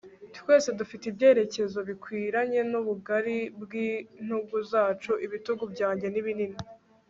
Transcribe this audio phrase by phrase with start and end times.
[0.37, 5.11] twese dufite ibyerekezo bikwiranye n'ubugari bw'intugu zacu.
[5.25, 6.57] ibitugu byanjye ni binini